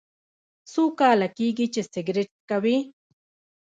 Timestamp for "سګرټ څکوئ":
1.91-2.77